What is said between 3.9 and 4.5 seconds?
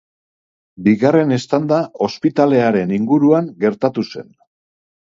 zen.